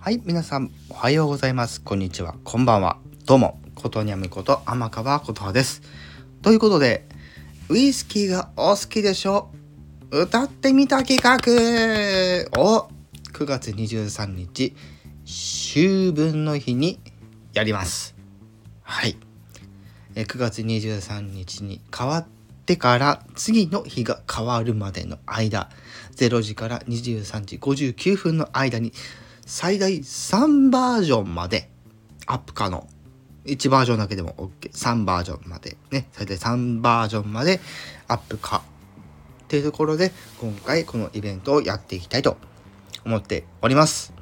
[0.00, 1.80] はい、皆さん、おはようございます。
[1.80, 2.36] こんにちは。
[2.44, 2.98] こんばんは。
[3.26, 5.82] どうも、ことにゃむこと天川ことはです。
[6.40, 7.08] ということで、
[7.68, 9.50] ウイスキーがお好きでしょ
[10.12, 12.88] 歌ってみた企画を
[13.32, 14.76] 9月23日、
[15.26, 17.00] 秋分の日に
[17.52, 18.14] やります。
[18.82, 19.16] はい。
[20.14, 22.26] え9月23日に変わっ
[22.66, 25.68] てから次の日が変わるまでの間
[26.14, 28.92] 0時から23時59分の間に
[29.50, 31.70] 最大3バージョンまで
[32.26, 32.86] アップ可能。
[33.46, 35.78] 1バージョンだけでも OK3 バージョンまで。
[35.90, 36.06] ね。
[36.12, 37.58] 最大3バージョンまで
[38.08, 38.58] アップ可。
[38.58, 38.60] っ
[39.48, 42.36] ていうところで今回このイベントをやっていきたいと
[43.06, 44.12] 思っております。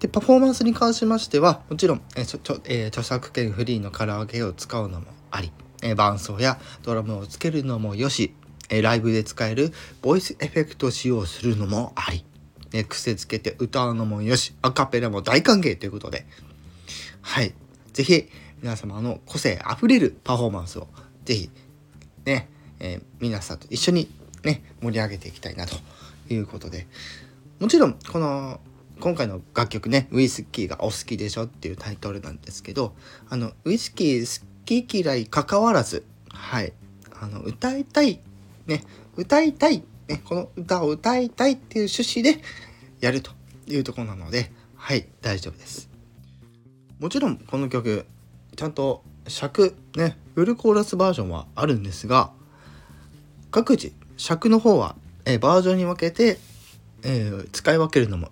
[0.00, 5.52] でパフォーマンスに関しましてはもちろん、えちょちょえー著作権フリーのカラオケを使うのもあり、
[5.84, 8.34] えー伴奏やドラムをつけるのもよし、
[8.70, 9.72] えーライブで使える
[10.02, 12.24] ボイスエフェクトを使用するのもあり、
[12.74, 16.26] えー癖つけて歌うのもよしアカペラも大歓迎ということで。
[17.22, 17.54] はい。
[17.92, 18.28] ぜひ
[18.60, 20.88] 皆様の個性あふれるパフォーマンスを
[21.24, 21.50] ぜひ
[22.26, 22.50] ね、
[22.80, 24.10] えー皆さんと一緒に
[24.42, 25.76] ね盛り上げていきたいなと
[26.28, 26.86] いうことで。
[27.60, 28.60] もちろんこの
[29.00, 32.94] 今回の楽曲ね「ウイスキーがお好きでしょ」っていうタイトルなんですけど
[33.28, 36.72] あのウイスキー好き嫌い関わらずはい。
[37.20, 38.20] あの歌いたい
[38.66, 38.82] ね
[39.16, 42.42] 歌いたい、ね、この歌を歌いたいっていう趣旨で
[43.00, 43.30] やると
[43.66, 45.88] いうところなのではい大丈夫です。
[46.98, 48.06] もちろんこの曲
[48.56, 52.32] ちゃんと尺ねフルコーラスバージョンはあるんですが
[53.50, 56.38] 各自尺の方は、えバージョンに分けて、
[57.02, 58.30] えー使い分けるのも、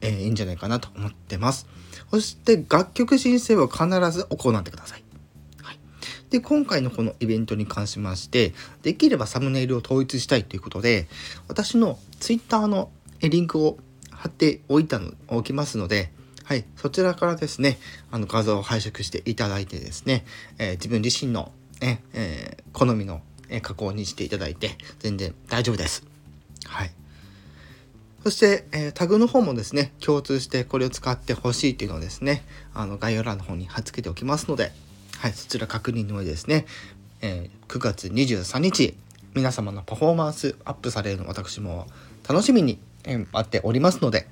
[0.00, 1.66] えーいいんじゃないかなと思ってます。
[2.10, 5.04] そして楽曲申請は必ず行ってくださ、い、
[6.30, 11.08] で今回のこのイベントに関しましてできればサムネイルを統一したいということで
[11.48, 12.90] 私の Twitter の
[13.20, 13.78] リンクを
[14.10, 16.10] 貼っておいたのおきますので
[16.48, 17.76] はい、そちらからですね
[18.10, 20.24] あの画像を拝借していただいてですね、
[20.56, 21.52] えー自分自身の、
[21.82, 23.20] ねえー好みの、
[23.60, 26.06] 加工にしていただいて全然大丈夫です。
[26.64, 26.90] はい、
[28.24, 34.72] そして、えータグの方もですね共通してこれを使ってほしいっていうのをですねあの概要欄の方に貼っ付けておきますので、
[35.18, 36.64] はい、そちら確認の上ですね、
[37.22, 38.96] えー9月23日
[39.34, 41.86] 皆様のパフォーマンスアップされるの私も
[42.26, 44.28] 楽しみに、えー待っておりますので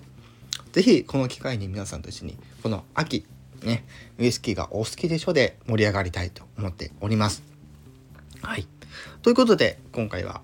[0.71, 3.27] ぜひこの機会に皆さんと一緒にこの秋
[3.65, 3.85] ね
[4.19, 7.43] ウイスキーがお好きでしょで盛り上がりたいと思っております。
[8.43, 8.69] はい。
[9.23, 10.41] ということで今回は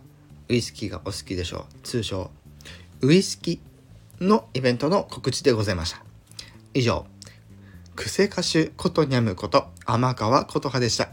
[0.49, 2.33] ウイスキーがお好きでしょう通称
[3.01, 6.03] ウイスキーのイベントの告知でございました。
[6.75, 7.07] 以上
[7.95, 11.11] 癖歌手ことにゃむこと天川琴葉でした。